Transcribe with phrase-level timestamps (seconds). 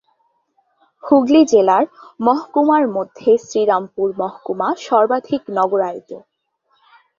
[1.03, 1.83] হুগলি জেলার
[2.19, 6.11] মহকুমার মধ্যে শ্রীরামপুর মহকুমা সর্বাধিক নগরায়িত।